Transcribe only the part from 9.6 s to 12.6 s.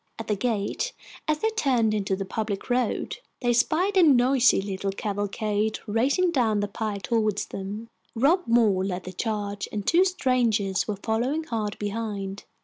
and two strangers were following hard behind.